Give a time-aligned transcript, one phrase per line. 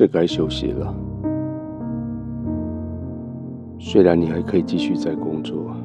[0.00, 0.94] 是该休息了。
[3.78, 5.76] 虽然你还可以继续在工作，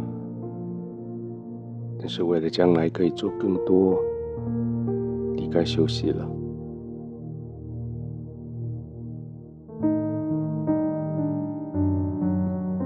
[2.00, 4.00] 但是为了将来可以做更多，
[5.36, 6.26] 你该休息了。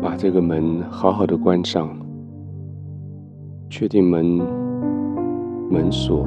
[0.01, 1.95] 把这个门好好的关上，
[3.69, 4.25] 确定门
[5.69, 6.25] 门锁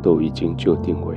[0.00, 1.16] 都已经就定位。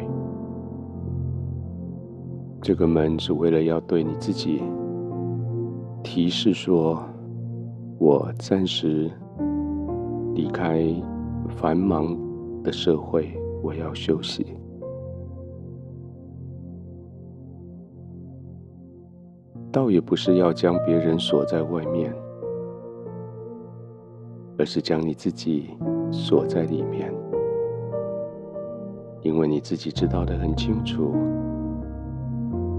[2.61, 4.61] 这个门是为了要对你自己
[6.03, 7.02] 提示说
[7.97, 9.09] ：“我暂时
[10.36, 10.83] 离开
[11.47, 12.17] 繁忙
[12.63, 13.31] 的社会，
[13.63, 14.45] 我要休息。”
[19.72, 22.13] 倒也不是要将别人锁在外面，
[24.58, 25.69] 而是将你自己
[26.11, 27.13] 锁在里面，
[29.22, 31.13] 因为你自己知道得很清楚。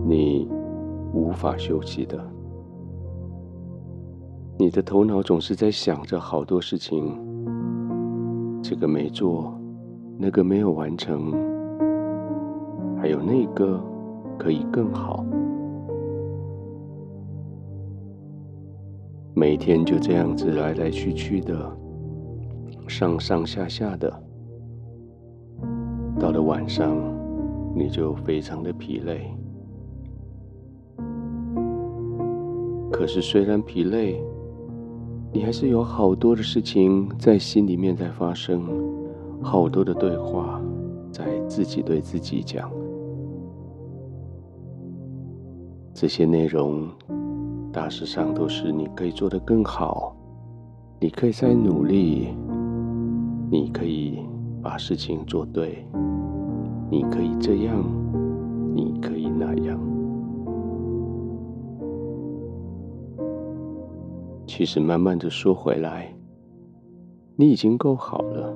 [0.08, 0.48] 你
[1.12, 2.18] 无法休息的，
[4.56, 7.14] 你的头脑总是在想着好多事情，
[8.62, 9.52] 这个没做，
[10.16, 11.30] 那个没有完成，
[12.96, 13.78] 还有那个
[14.38, 15.22] 可以更好，
[19.34, 21.70] 每天就这样子来来去去的，
[22.86, 24.10] 上上下下的，
[26.18, 26.96] 到了晚上，
[27.74, 29.30] 你就非常的疲累。
[32.98, 34.20] 可是，虽然疲累，
[35.32, 38.60] 你还是有好多的事情在心里面在发生，
[39.40, 40.60] 好多的对话
[41.12, 42.68] 在自己对自己讲。
[45.94, 46.88] 这些内容，
[47.72, 50.16] 大致上都是你可以做得更好，
[50.98, 52.34] 你可以再努力，
[53.48, 54.18] 你可以
[54.60, 55.86] 把事情做对，
[56.90, 57.80] 你可以这样，
[58.74, 59.27] 你可以
[64.58, 66.12] 其实，慢慢的说回来，
[67.36, 68.52] 你已经够好了。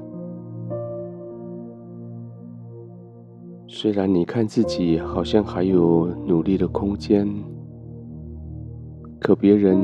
[3.68, 7.24] 虽然你看自己好像还有努力的空间，
[9.20, 9.78] 可别人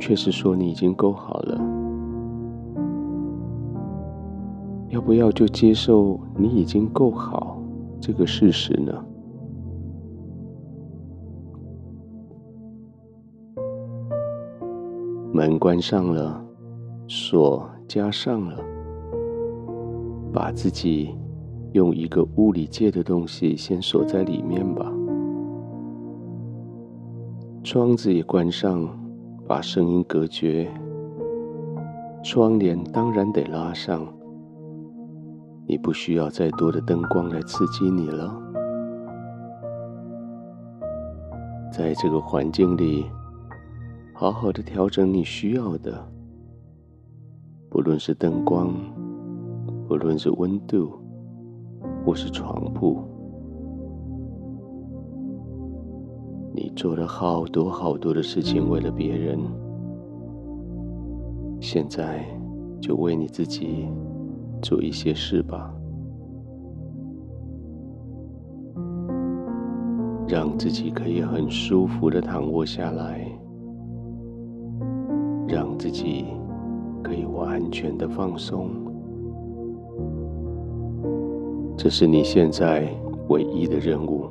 [0.00, 1.60] 却是说你已经够好了。
[4.88, 7.62] 要不要就接受你已经够好
[8.00, 8.92] 这个事实呢？
[15.36, 16.40] 门关上了，
[17.08, 18.56] 锁加上了，
[20.32, 21.12] 把自己
[21.72, 24.88] 用一个物理界的东西先锁在里面吧。
[27.64, 28.88] 窗子也关上，
[29.44, 30.70] 把声音隔绝。
[32.22, 34.06] 窗帘当然得拉上，
[35.66, 38.32] 你不需要再多的灯光来刺激你了。
[41.72, 43.04] 在这个环境里。
[44.24, 46.02] 好好的调整你需要的，
[47.68, 48.72] 不论是灯光，
[49.86, 50.92] 不论是温度，
[52.02, 53.02] 或是床铺。
[56.54, 59.38] 你做了好多好多的事情，为了别人，
[61.60, 62.24] 现在
[62.80, 63.86] 就为你自己
[64.62, 65.70] 做一些事吧，
[70.26, 73.30] 让自己可以很舒服的躺卧下来。
[75.54, 76.24] 让自己
[77.00, 78.70] 可以完全的放松，
[81.76, 82.88] 这是你现在
[83.28, 84.24] 唯一的任务。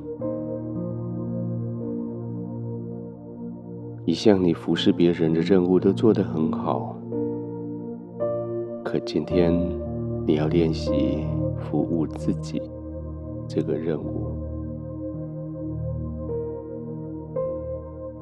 [4.03, 6.93] 一向你服侍别人的任务都做得很好，
[8.83, 9.57] 可今天
[10.27, 12.61] 你要练习服务自己
[13.47, 14.32] 这个任务。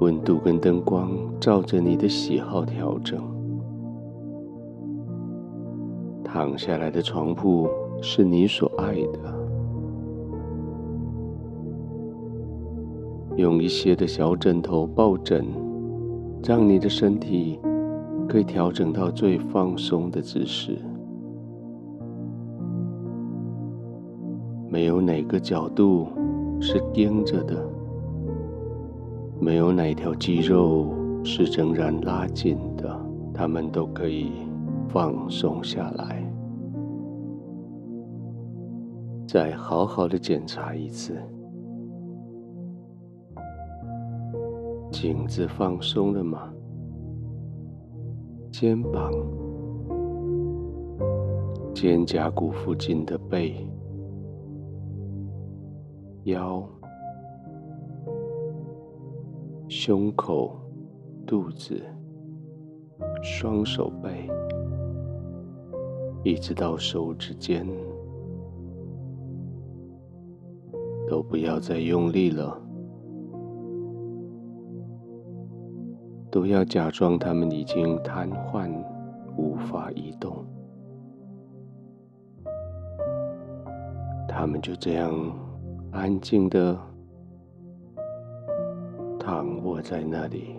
[0.01, 3.21] 温度跟灯光照着你的喜好调整，
[6.23, 7.69] 躺下来的床铺
[8.01, 9.19] 是你所爱的，
[13.35, 15.45] 用一些的小枕头抱枕，
[16.43, 17.59] 让你的身体
[18.27, 20.79] 可以调整到最放松的姿势，
[24.67, 26.07] 没有哪个角度
[26.59, 27.70] 是盯着的。
[29.43, 30.93] 没有哪条肌肉
[31.25, 32.95] 是仍然拉紧的，
[33.33, 34.31] 它们都可以
[34.87, 36.23] 放松下来。
[39.27, 41.17] 再好好的检查一次，
[44.91, 46.53] 颈子放松了吗？
[48.51, 49.11] 肩膀、
[51.73, 53.67] 肩胛骨附近的背、
[56.25, 56.63] 腰。
[59.73, 60.59] 胸口、
[61.25, 61.81] 肚子、
[63.23, 64.29] 双手背，
[66.25, 67.65] 一直到手指尖，
[71.07, 72.61] 都不要再用力了，
[76.29, 78.69] 都要假装他们已经瘫痪，
[79.37, 80.45] 无法移动。
[84.27, 85.13] 他们就这样
[85.91, 86.77] 安静的
[89.23, 90.55] 躺卧在那里，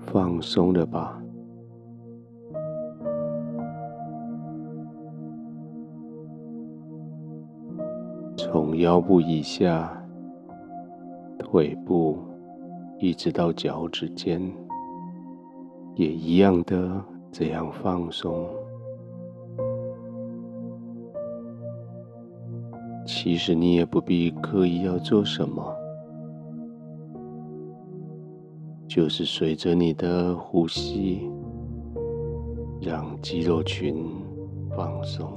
[0.00, 1.22] 放松了吧？
[8.36, 10.04] 从腰部以下、
[11.38, 12.18] 腿部
[12.98, 14.42] 一直到脚趾尖，
[15.94, 17.00] 也一样的
[17.30, 18.48] 这样放松。
[23.06, 25.74] 其实你也不必刻意要做什么，
[28.88, 31.30] 就是随着你的呼吸，
[32.80, 34.04] 让肌肉群
[34.76, 35.32] 放松，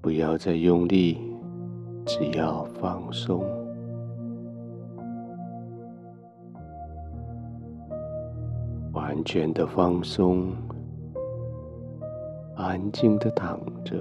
[0.00, 1.18] 不要再用力，
[2.06, 3.61] 只要放松。
[8.92, 10.52] 完全的放松，
[12.56, 13.96] 安静的躺着，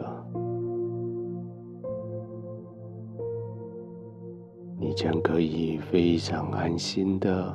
[4.78, 7.54] 你将可以非常安心的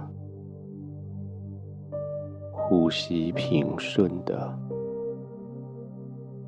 [2.53, 4.59] 呼吸，平顺的、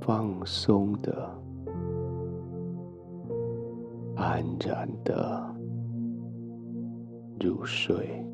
[0.01, 1.31] 放松的、
[4.17, 5.55] 安然的
[7.39, 8.25] 入睡。